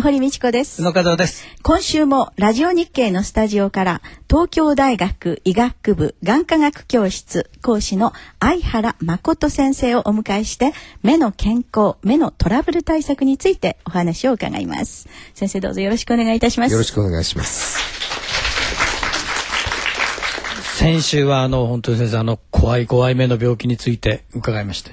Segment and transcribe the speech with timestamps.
[0.00, 0.82] 堀道子です。
[0.82, 1.44] 野門です。
[1.62, 15.08] 今週もラジオ日経のスタジオから東京大学医学部眼科学教室講師の相原誠先生をお迎えして目の健康、目のトラブル対策についてお話を伺います。
[15.34, 16.72] 先生どうぞよろしくお願いいたします。
[16.72, 17.78] よろしくお願いします。
[20.76, 24.92] 先週はあの本当に先生あの怖い怖い目の病気について伺いまして、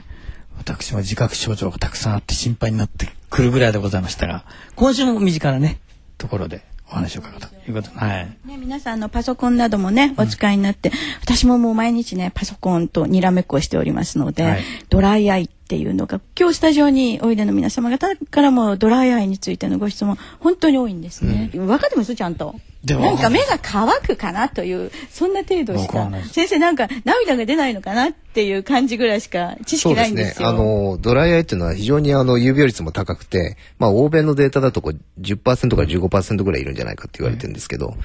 [0.57, 4.43] 私も自覚症状がたくさんあって心配になってくるぐらいでございましたが、
[4.75, 5.79] 今週も身近なね
[6.17, 8.37] ところでお話を伺ったということで、はい。
[8.45, 10.91] ね、皆さんのパソコンなどもね、お使いになって、
[11.21, 21.49] 私ももう毎日ね、パソコンとにらめっこをしておりますので、はいドライアイっていうのが、今日スタジオにおいでの皆様方からもドライアイについてのご質問、本当に多いんですね。
[21.53, 22.15] 分かってます？
[22.15, 22.55] ちゃんと。
[22.85, 30.47] なんか目が乾くかなという、そんな程度しか先生なんか涙が出ないのかなっていう感じぐらいしか知識ないんですよ。
[30.47, 37.95] あの、ドライアイっていうのは非常にあの、有病率も高くて、まあ、欧米のデータだとこう10%から15%ぐらいいるんじゃないかって言われてるんですけど、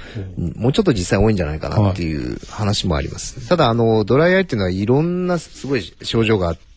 [0.57, 3.47] もうちょっと実際多いんじゃないかなっていう話もあります。
[3.49, 6.72] ただ、あの、ドライアイっていうのはいろんなすごい症状があって、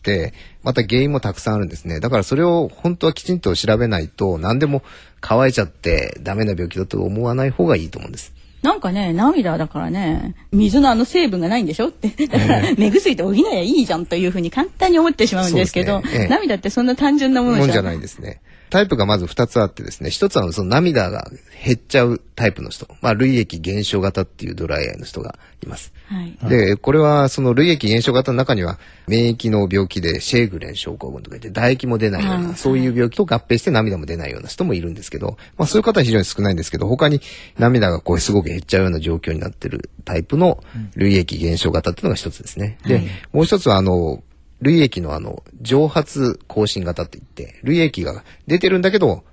[0.62, 2.00] また原因もたくさんあるんですね。
[2.00, 4.82] だからそれを本当はきちんと調べないと、何でも
[5.20, 8.32] 乾いちゃってダメな病気だと思わない方がいいと思うんです。
[8.62, 12.26] なんかね、涙だからね、水のあの成分がないんでしょって。
[12.26, 18.40] だから、目薬で補えばいいじゃんというふうに簡単に思ってしまうんですけど、ねええ涙ってそんな単純なものじゃないですね。
[18.70, 21.30] タイプがまず二つあってですね、一つはその涙が
[21.64, 22.86] 減っちゃうタイプの人。
[23.00, 25.16] まあ、涙液減少型っていうドライアイの人。
[25.22, 25.92] がいます。
[26.06, 26.36] はい。
[26.48, 34.66] で、これはその涙液減少型の中には免疫の病気でシェーグレン症候群とか言って唾液も出ないような、そういう病気と合併して涙も出ないような人。
[34.66, 37.20] もいるんですけど、まあそういう方は非常に少ないんですけど、他に
[37.58, 40.62] 涙がこうすごく減っちゃうような状況になってるタイプの
[40.96, 42.78] 涙液減少型っていうのが一つですね。
[42.84, 43.02] で、
[43.32, 44.22] もう一つはあの、
[44.60, 49.24] 涙液のあの、蒸発更新型って言って、涙液が出てるんだけど、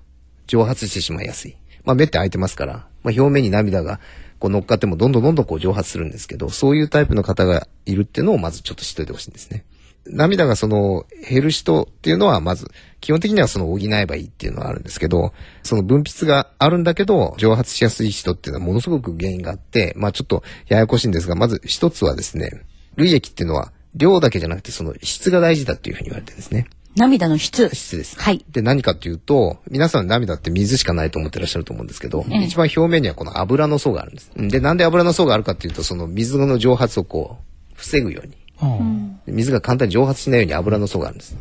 [0.47, 1.55] 蒸発してしまいやすい。
[1.85, 2.73] まあ目って開いてますから、
[3.03, 3.99] まあ表面に涙が
[4.39, 9.65] こう乗っかってもどんどんどんどんこう蒸発するんですけど、そういうタイプの方がいるっていうのをまずちょっと知っておいてほしいんですね。
[10.05, 12.67] 涙がその減る人っていうのはまず
[12.99, 15.33] 基本的にはその補えばいいっていうのはあるんですけど、
[15.63, 22.49] その分泌があるんだけど蒸発しやすい人っていうのはものすごく原因があって、まあちょっとややこしいんですが、まず一つはですね、
[22.97, 26.67] 涙液っていうのは量だけじゃなくてその質が大事だっていうふうに言われてるんですね。
[26.95, 27.73] 涙の質。
[27.73, 28.19] 質です。
[28.19, 28.45] はい。
[28.51, 34.31] で、何かっていうと、皆さん涙って水しかないと思ってらっしゃると思うんですけど、ええ一番表面にはこの油の層があるんです。
[34.35, 38.37] で、なんで油の層があるかっていうと、その水の蒸発をこう、防ぐように。
[38.61, 41.35] うん水が簡単に蒸発しないように油の層があるんです。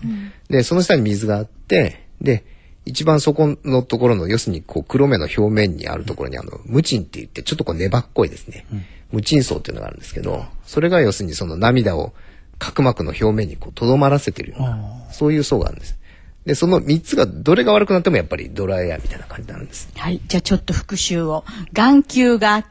[0.49, 2.45] で、その下に水があって、で、
[2.85, 8.67] 一番底のところの、要するにこう黒目の表面にあるところにあの、ムチンって言って、ちょっとこう粘っこいですね。
[9.13, 12.13] ムチン層っていうのがあるんですけど、それが要するにその涙を
[12.63, 14.79] 角膜の表面にこう、とどまらせてるような、
[15.11, 15.99] そういう層があるんです。
[16.47, 19.91] で、その三つがどれが悪くなってもやっぱりドライヤーみたいな感じになるんです。
[19.97, 20.21] はい。
[20.27, 21.45] じゃあちょっと復習を。
[21.73, 22.65] 眼球があっ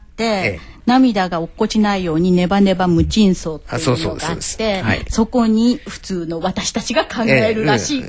[0.84, 8.04] 涙が落っこちないようにネバネバ無鎮層っていうのがあってそこに普通の私たちが考えるらしい、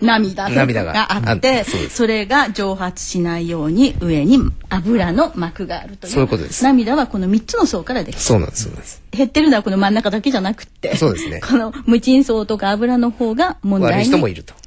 [0.00, 6.28] 涙涙ががあってあそれが蒸発しないように上に油の膜があるという。
[6.62, 8.24] 涙はこの3つの層からできてる。
[8.24, 9.02] そうなんです、そうなんです。
[9.12, 11.40] 減ってるのはこの真ん中だけじゃなくってそうですね。
[11.40, 14.10] この無鎮層とか油の方が問題に。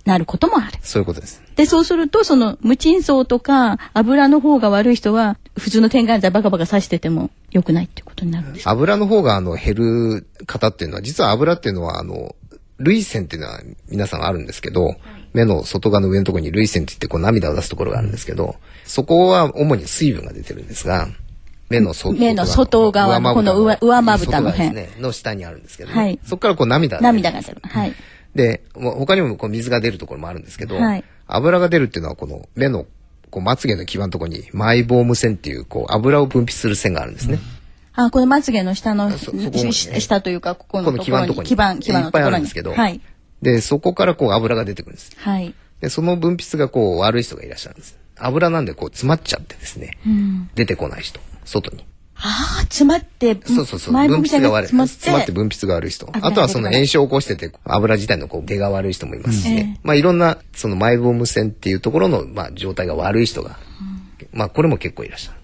[0.09, 0.79] なることもある。
[0.81, 1.41] そういうことです。
[1.55, 12.35] で、そうすると、その、無鎮層とか、油の方が悪い人は、普通の点眼剤バカバカ刺してても良くないってことになるんですか油の方があの減る方っていうのは、実は油っていうのはあの、
[12.79, 14.95] 涙腺っていうのは皆さんあるんですけど、
[15.33, 21.07] 目の外側の上のところに涙腺って言ってこう涙を出すところがあるんですけど、そこは主に水分が出てるんですが、
[21.69, 27.61] 目の外目の外側のこの上上まぶたの辺ね、の下にあるんですけど、ねはいそこからこう涙が涙が出る。
[27.63, 27.93] はい。
[28.33, 32.87] で、他にもこう水が出るところもあるんですけど、はい油が出るっていうのはこの目の
[33.29, 37.39] こうまつげの基盤のところにマイボーム線っていうこう油を分泌する線があるんですね。
[37.93, 42.27] あ、このまつげの下の、ねし下というか、ここのこのところに、基盤のところに基盤、基盤のところに。
[42.27, 43.01] いっぱいあるんですけどはい。
[43.41, 45.11] で、そこからこう油が出てくるんです。
[45.17, 45.53] はい。
[45.81, 47.97] で、その分泌がこう悪い人がいらっしゃるんです。
[48.17, 50.49] 油なんでこう詰まっちゃってですね、うん。
[50.55, 51.85] 出てこない人、外に。
[52.21, 53.93] ああ、詰まって、そうそうそう。
[53.93, 54.67] 前分泌が悪い。
[54.67, 55.31] 詰まって。
[55.31, 56.05] 分泌が悪い人。
[56.07, 59.51] 油あとはその炎症を起こしてて、油自体のこう出が悪い人もいますしね。
[59.51, 63.57] うんええまあいろんな、そのマイボーム腺っていうところの、まあ状態が悪い人が、
[64.33, 65.39] まあこれも結構いらっしゃる。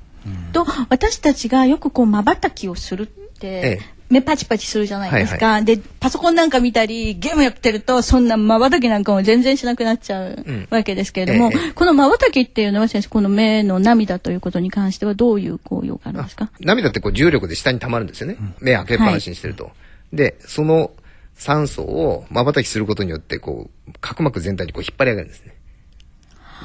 [0.54, 16.52] と私たちがよくこう瞬きをするって、ええ目パチパチするじゃないですか、はでパソコンなんか見たりゲームやってるとそんな瞬きなんかも全然しなくなっちゃううんわけですけれども、ええこの瞬きっていうのは先生この目の涙ということに関してはどういう効用があるんですか？
[16.60, 18.38] 涙ってこう重力で下に溜まるんですよね。
[18.62, 19.72] 目開けっぱなしにしてると。
[20.14, 20.92] で、その
[21.34, 25.56] 酸素を瞬きすることによって、こう、角膜全体にこう引っ張り上げるんですね。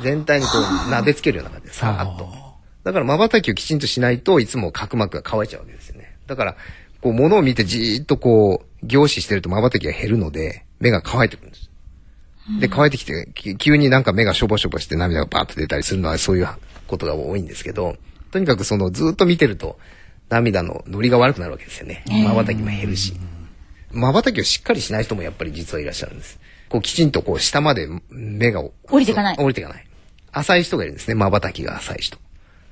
[0.05, 0.53] 全体にこ
[0.87, 2.29] う、なでつけるような感じで、さーっと。
[2.85, 6.17] だから瞬きをきちんとしないといつも角膜が乾いちゃうわけですよね。
[6.27, 6.57] だから、
[7.01, 11.71] こう、物を見てじーっとこう、凝視してると瞬きが減るので、目が乾いてくるんです。
[12.61, 16.49] で、乾いてきて、き急になんか目がしょぼしょぼして涙がバーッと出たりするのはそういう
[16.89, 17.97] ことが多いんですけど、
[18.31, 19.79] とにかくそのずっと見てると
[20.29, 22.05] 涙のノリが悪くなるわけですよね。
[22.07, 23.15] 瞬きも減るし。
[23.93, 26.39] 瞬きをしっかりしない人もやっぱり実はいらっしゃるんです。
[26.69, 29.87] こうきちんとこう下まで目が降りていかない降りていかない。
[30.33, 31.15] 浅い人がいるんですね。
[31.15, 32.19] 瞬きが浅い人。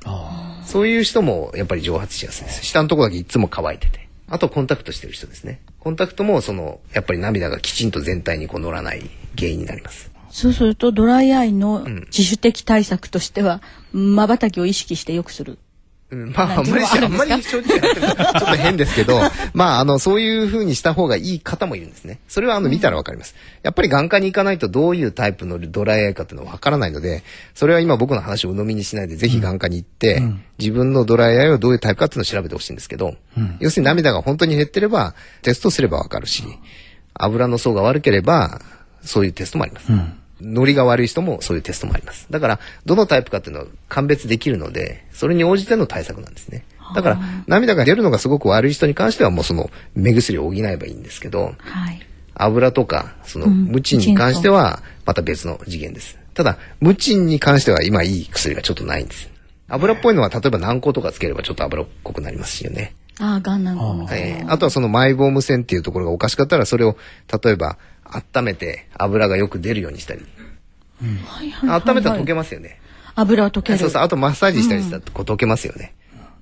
[0.05, 2.65] あそういう人もやっぱり蒸発しやすいです。
[2.65, 4.08] 下のところだけいつも乾いてて。
[4.31, 5.61] あとコンタクトしてる人ですね。
[5.81, 10.11] コンタクトもその、やっぱり涙がきちんと全体にこう乗らない原因になります。
[10.31, 15.59] そうするとドライアイの自主的対策としては瞬きを意識してよくする
[16.11, 19.21] うんまあ、あなんまりし、あんまり正直ちょっと変ですけど、
[19.53, 22.21] まあ、あの、そういう風にした方がいい方もいるんですね。
[22.29, 23.35] それは、あの、見たらわかります。
[23.63, 27.25] やっぱり眼科に行かないとどういうタイプのドライアイかっていうのはわからないので、
[27.55, 30.23] それは今僕の話を鵜呑みにしないで、ぜひ眼科に行って、
[30.59, 33.15] 自分のドライアイをどういうタイプかっていうのを調べてほしいんですけど、
[33.61, 36.45] 要するに涙が本当に減ってれば、テストすればわかるし、
[37.13, 38.63] 油の層が悪ければ、
[39.03, 39.93] そういうテストもあります。
[40.41, 42.27] ノリが悪い人もそういうテストもあります。
[42.31, 46.65] だから、どのタイプかっていうのは鑑別できるので、それに応じての対策なんですね。
[46.95, 52.03] だから、涙が出るのがすごく悪い人に関してはもうその目薬を補えばいいんですけど、はい
[52.41, 56.19] 油とか、そのうん無賃に関してはまた別の次元です。
[56.35, 59.29] ただ、無賃に関しては今いい薬がちょっとないんです。
[59.69, 62.95] 油っぽいのは例えば軟膏とかつければちょっと油っぽくなりますしよね。
[63.21, 66.97] ああがんなんかもえーあとはそのマイボーム線っていうところがおかしかったらそれを
[67.43, 67.77] 例えば
[68.13, 70.21] 温めて油がよく出るようにしたり。
[71.25, 72.81] はいはいはい温めたら溶けますよね。
[73.15, 74.03] 油を溶けるそうそう。
[74.03, 75.95] あとマッサージしたりしたらこう溶けますよね。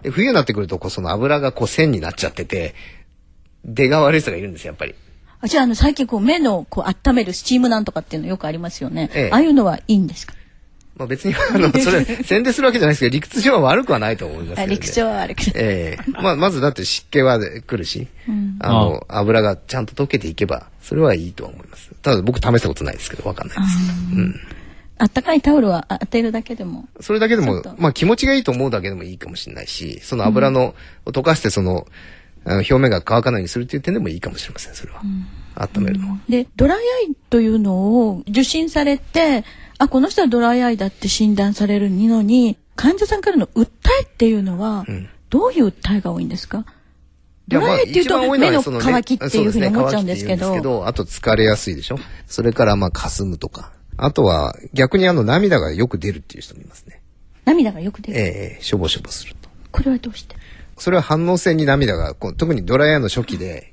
[0.02, 2.74] で冬になってくるとこうその油がこう線になっちゃってて、
[3.64, 4.94] 出が悪い人がいるんですよ、やっぱり。
[5.40, 10.34] あじゃああの最近こう目のこう温めるスチームなんとかっていうのよくありますよね、ええああいうのはいいんですか？
[10.96, 14.62] まあ別に、あの、それ、 宣伝するわけじゃないですけど、理屈上は悪くはないと思いますけど、ね。
[14.62, 18.08] あ理屈上は悪くてええまあ、まずだって湿気は来るし、
[18.60, 21.90] あの、油がちゃんと溶けていけば、それはいいとは思います。
[22.02, 23.78] ただ僕試したことないですけど、わかんないです。
[24.16, 24.34] うん。
[24.98, 30.74] あったかいタオルは当てるだけでもそれだけでもまあ気持ちがいいと思うだけでもいいかもしれないし、その油の、
[31.04, 31.86] を溶かしてその、
[32.46, 35.02] 表面が乾かないようにするっていう点でもいいかもしれません、それは。
[35.56, 36.18] 温めるのは。
[36.28, 37.74] でドライアイというの
[38.08, 39.44] を受診されて
[39.78, 43.66] あこの人はドライアイだって診断されるのに患者さんからの訴
[44.00, 46.64] えっていうのは、んどういう訴えが多いんですか？
[47.48, 53.72] ドライっていうと目の乾きっていうふうに思っちゃうんですけどあと疲れやすいでしょそれからまあ霞むとか。
[53.98, 57.00] あとは逆にあの涙がよく出るっていう人もいますね。
[57.46, 59.48] 涙がよく出る、ええしょぼしょぼすると。
[59.72, 60.36] これはどうして？
[60.76, 63.72] それは反応性に涙が、こう特にドライアイの初期で、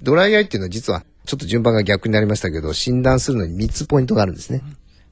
[0.00, 4.62] ドライアイっていうのは実はちょっと順番が逆になりましたけど、診断するのに3つポイントがあるんですね。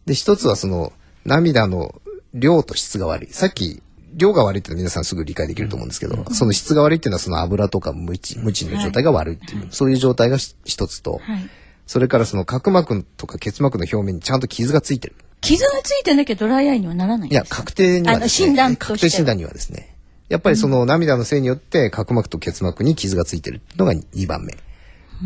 [0.06, 0.94] で、1つはその
[1.26, 2.00] 涙の
[2.32, 3.32] 量と質が悪い。
[3.32, 3.82] さっき、
[4.16, 11.48] 量が悪いって皆さんすぐ理解できると思うんですけど、その質が悪いっていうのはその油とか無知、無知の状態が悪いっていう、そういう状態が1つと、はい
[11.86, 15.14] それからその角膜とか結膜の表面にちゃんと傷がついてる。
[15.40, 17.58] 傷がついてなきゃドライアイにはならないんいや、ですか？
[17.58, 18.28] 確定にはね。
[18.28, 19.94] 診断確定診断にはですね。
[20.28, 24.54] やっぱりその涙のせいによって角膜と結膜に傷がついてるのが2番目。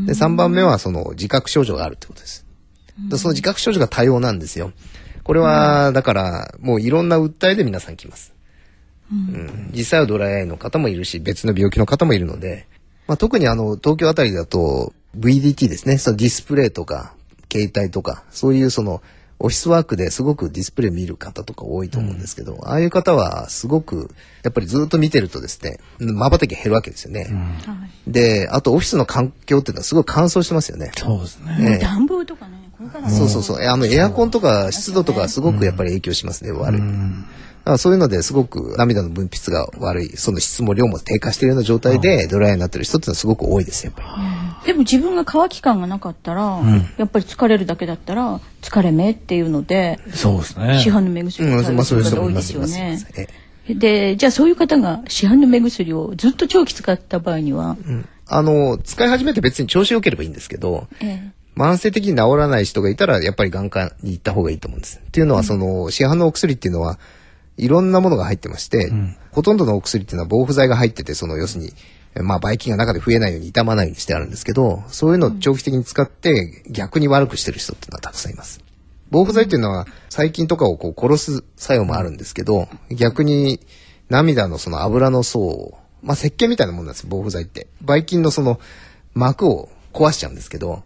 [0.05, 2.45] で、3番目はその自覚症状があるってことです。
[3.09, 4.73] でその自覚症状が多様なんですよ。
[5.25, 8.35] これは、だから、もういろんな訴えで皆さん来ます。
[9.13, 12.67] うん実際はドライアイの方もいるし、別の病気の方もいるので、
[13.07, 17.15] まあ、特にあの、東京あたりだと、VDT ですね、そのディスプレイとか、
[17.53, 19.03] 携帯とか、そういうその、
[19.43, 27.25] オフィスワークですごくディスプレイ見る方とか多いと思うんですけど、ああいう方はすごく、やっぱりずっと見てるとですね、瞬きが減るわけですよね。
[27.65, 30.91] はいで、あとオフィスの環境っていうのはすごい乾燥してますよね。
[30.97, 31.57] そうですね。
[31.61, 33.63] ええ暖房とかねこれからそうそうそう。
[33.63, 36.81] あの、エアコンとか湿度とかすごくやっぱり影響しますね、悪い。
[36.81, 36.93] だか
[37.65, 44.03] らそういうのですごく涙の分泌が悪い、その質も量も低下しているような状態でドライヤーになってる人っていうのはすごく多いです、やっぱ
[44.63, 44.67] り。
[44.67, 46.61] でも自分が乾き感がなかったら、
[46.97, 50.79] やっぱり疲れるだけだったら疲れ目っていうのでそうですね。
[50.79, 52.67] 市販の目薬をうん、使まあ、そういうう方多いですすよ。
[52.67, 52.99] ね。
[53.15, 53.29] え
[53.69, 65.03] えでじゃあそういう方が市販の目薬をずっと長期使った場合には、うんあの、使い始めて別に調子良ければいいんですけど、ええ慢性的に治らない人がいたら、やっぱり眼科に行った方がいいと思うんです。
[65.05, 66.99] っていうのは、その、市販のお薬っていうのは、
[67.61, 68.93] いろんなものが入ってまして、
[69.33, 71.73] ほとんどのお薬っていうのは防腐剤が入ってて、その、要するに、
[72.23, 78.61] まあ、ばい菌が中で増えないように傷まないようにしてあるんですけど、そういうのを長期的に使って、逆に悪くしてる人っていうのはたくさんいます。
[79.11, 83.61] 防腐剤っていうのは、細菌とかをこう殺す作用もあるんですけど、逆に、
[84.09, 87.69] 涙のその油の層を、まあ、石鹸みたいなもんなんですよ、防腐剤って。
[87.83, 88.59] ばい菌のその、
[89.15, 90.83] 膜を壊しちゃうんですけど、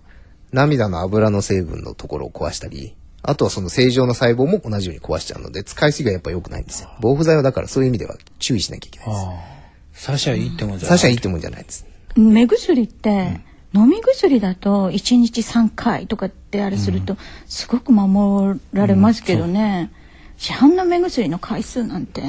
[0.53, 2.95] 涙の油の成分のところを壊したり、
[3.27, 6.91] あとはその正常な細胞も同じように壊しちゃうので、使いすぎはやっぱ良くないんですよ。
[7.01, 10.05] 防腐剤はだからそういう意味では注意しなきゃいけないです。
[10.05, 11.87] 最初はいいってもんじゃ最初はいいってもんじゃないです。
[12.17, 13.41] 目薬って、
[13.75, 17.17] 飲み薬だと1日3回とかってあれすると
[17.47, 19.91] すごく守られますけどね、
[20.37, 22.23] 市販の目薬の回数なんて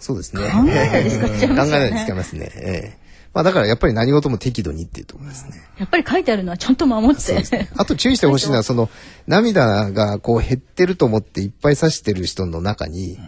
[0.00, 0.42] そうですね。
[0.50, 2.50] 考えないで使っちゃいますよね考えないで使いますね。
[2.54, 2.99] ええ
[3.32, 5.62] まあだからやっぱり何事も適度にっていうところですね。
[5.78, 8.90] やっぱり書いてあるのはちゃんと守って、あと注意してほしいのは、その、
[9.26, 13.18] 涙がこう減ってると思っていっぱい刺してる人の中に、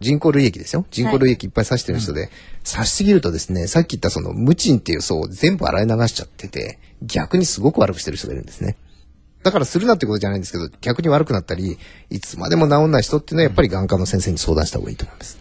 [0.00, 0.86] 人工類液ですよ。
[0.92, 2.30] 人工類液いっぱい刺してる人で、
[2.64, 8.76] 刺しすぎるとですね、さっき言ったそのムチンっていう層を全部洗い流しちゃってて、逆にすごく悪くしてる人がいるんですね。
[9.42, 11.78] だからするなってことじゃないんですけど、逆に悪くなったり、
[12.10, 15.38] いつまでも治んない人っていうのはやっぱり眼科の先生に相談した方がいいと思います。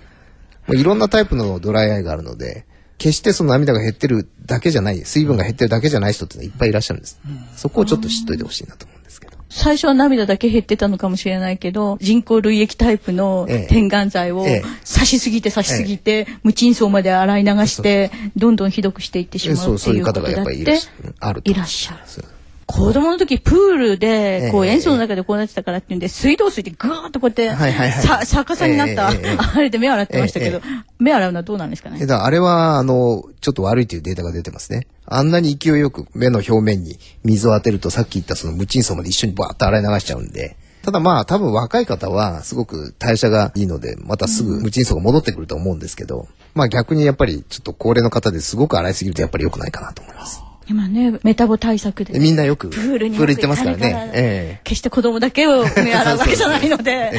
[0.68, 2.66] もういろんなタイプのドライアイがあるので、
[2.98, 7.20] 決してその涙が減ってるだけじゃない、水分が減ってるだけじゃない人っていっぱいいらっしゃるんです。
[7.56, 9.38] そこをちょっと知っといてほしいなと思うんですけど。
[9.50, 13.68] 最初は涙だけ減ってたのかもしれないけど人工類液タイプのええ。
[13.68, 14.62] 点眼剤をええ。
[14.62, 21.42] 刺しすぎて刺しすぎて、無鎮層まで洗い流してどんどんひどくしていってしまうっていう方がやっぱりいらってしゃる。
[21.46, 22.24] いらっしゃる。
[22.68, 30.62] 子供の時プールでこうええ塩素の中でこうなってたからっていうんで水道水でぐーっとこうやってさ逆さになったあれで目洗ってましたけどえ
[31.00, 34.88] 目洗うのはどうなんですかえねだあれは、あの、ちょっと悪いというデータが出てますね。
[35.06, 50.47] あんなに勢いよく目の表面に水を当てると、さっき言ったその無鎮層まで一緒にバーッと洗い流しちゃうんで、ただまあ多分若い方はすごく代謝がいいので、またすぐ無鎮層が戻ってくると思うんですけど、まあ逆にやっぱりちょっと高齢の方ですごく洗いすぎるとやっぱり良くないかなと思います。
[50.70, 54.12] 今ねメタボ対策ででみんなよくプールにプール行ってますからね。
[54.14, 54.62] ええ。
[54.64, 57.14] 決して子供だけを目洗うわけじゃないので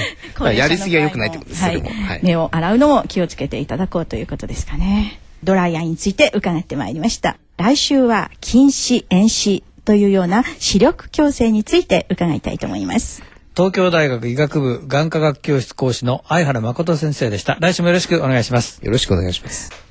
[0.55, 1.97] やりすぎは良くないってことですはいそれも。
[2.07, 2.21] はい。
[2.23, 5.21] 目を洗うのも気をつけていただこうということですかね。
[5.45, 7.37] ドライアイについて伺ってまいりました。
[7.57, 13.23] 来週は近視遠視というような視力矯正について伺いたいと思います。
[13.57, 17.57] 東京大学医学部眼科学教室講師の相原誠先生でした。
[17.61, 18.85] 来週もよろしくお願いします。
[18.85, 19.88] よろしくお願いします。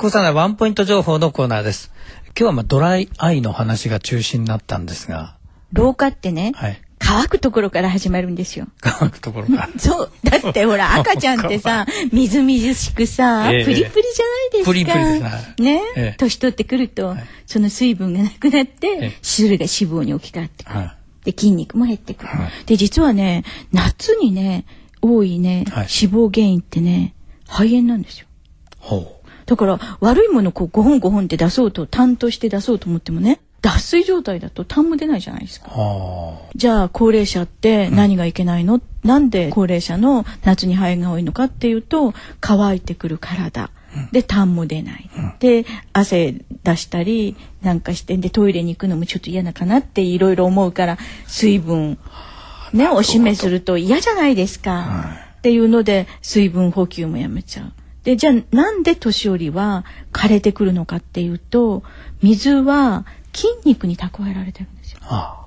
[0.00, 1.90] 小さなワンポイント情報のコーナーです。
[2.26, 5.36] 今日はまあドライアイの話が中心になったんですが、
[5.72, 6.80] 老化ってね、はい。
[7.00, 9.68] 乾くところから始まるんですよ乾くところが。
[9.76, 10.10] そう。
[10.22, 14.70] だってほら、 赤ちゃんってさ、みずみずしくさ、ええプリプリじゃないですか。
[14.70, 20.78] プリプリですはいね、ええ年取ってくると、はいその水分がなくなって、ええそれが脂肪に置き換わってくる。
[20.78, 20.92] はい
[21.24, 22.28] で、筋肉も減ってくる。
[22.28, 24.64] はいで、実はね、夏にね、
[25.02, 27.14] 多いね、はい脂肪原因ってね、
[27.48, 28.28] 肺炎なんですよ。
[28.78, 29.17] ほ
[29.48, 35.70] だから、悪いものをこう5本5本って出そうと、担当して出そうと思ってもね、脱水状態だと痰も出ないじゃないですか。
[36.54, 43.70] じゃあ高齢者って何がいけないの、なんで高齢者の夏に肺が多いのかっていうと乾いてくる体。
[44.12, 45.64] で痰も出ない、で
[45.94, 51.98] 汗出したりなんかしてでトイレに行くのもちょっと嫌なかなっていろいろ思うから水分
[52.74, 57.72] ねおしめすると嫌じゃないですか、っていうので水分補給もやめちゃう。
[58.08, 59.84] でじゃあなんで年寄りは
[60.14, 61.82] 枯れてくるのかっていうと
[62.22, 65.00] 水は筋肉に蓄えられてるんですよ。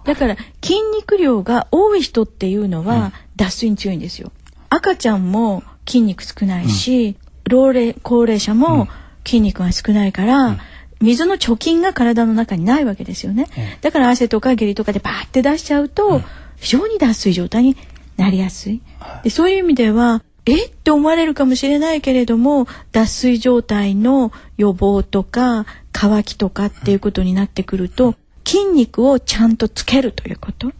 [0.05, 4.31] だから筋肉量が多い人っていうのは脱水に強いんですよ。
[4.69, 7.15] 赤ちゃんも筋肉少ないし、
[7.49, 8.87] 老齢高齢者も
[9.25, 10.59] 筋肉が少ないから、
[10.99, 13.47] 水の貯金が体の中にないわけですよね。
[13.81, 16.21] だから汗とか下痢とかでバーって出しちゃうと、
[16.57, 17.75] 非常に脱水状態に
[18.17, 18.81] なりやすい。
[19.23, 20.65] でそういう意味ではえ？
[20.65, 30.71] って思われるかもしれないけれども脱水状態の予防とか乾きとかっていうことになってくると筋肉をちゃんとつけるということ、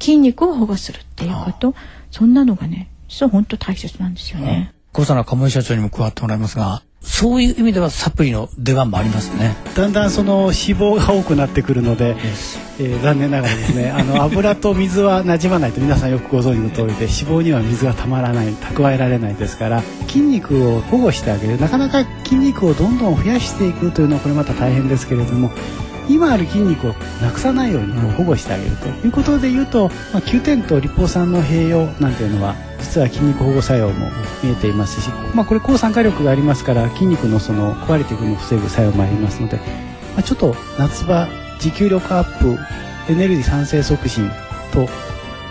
[0.00, 1.74] 筋肉を保護するっていうこと？
[2.10, 4.72] そんなのがね実は本当大切なんですよね。
[4.92, 9.56] 小佐奈鴨井社長にも加わってもらいますが、そういう意味ではサプリの出番もありますね。
[9.76, 12.64] だんだんその脂肪が多くなってくるので、えー
[13.02, 25.52] 残念ながらですね あの油と水は馴染まないと皆さんよくご存知の通りで脂肪には水がたまらない蓄えられないですから筋肉を保護してあげるなかなか筋肉をどんどん増やしていくというのはこれまた大変ですけれども
[26.08, 34.10] 今ある筋肉をなくさないように保護してあげるということでいうと、まあ、9点とリポ酸の併用なんていうのは実は筋肉保護作用も
[34.42, 39.62] 見えていますし、まあ、これ抗酸化力がありますから筋肉のその壊れていくのを防ぐ作用もありますので、ま
[40.18, 42.58] あ、ちょっと夏場持久力アップ
[43.12, 44.30] エネルギー産生促進
[44.72, 44.88] と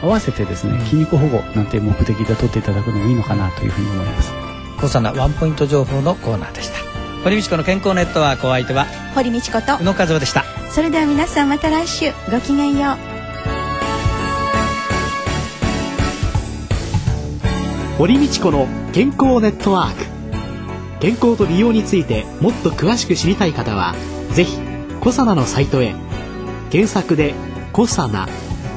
[0.01, 4.33] 合わせてですね筋肉保護なんていう目的で取っていただくのもいいのかなというふうに思います。
[4.79, 6.92] コサナワンポイント情報のコーナーでした。
[7.23, 10.43] 堀道子の健康ネットワークお相手は堀道子と宇野和夫でした。
[10.69, 12.97] それでは皆さんまた来週ごきげんよう。
[17.97, 20.03] 堀道子の健康ネットワーク。
[20.99, 23.95] 健康と美容についてもっと詳しく知りたい方は
[24.31, 24.57] ぜひ
[24.99, 25.93] コサナのサイトへ。
[26.71, 27.35] 検索で
[27.71, 28.27] 「コサナ」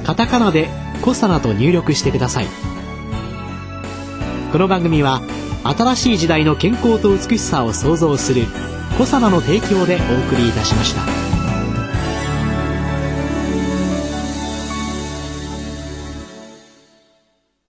[0.07, 0.69] カタカナで
[1.03, 2.47] 「コサナ」と入力してください。
[4.53, 5.21] この番組は
[5.75, 8.45] 新しい時代の健康と美しさを創造する
[8.99, 11.26] コサナの提供でお送りいたしました。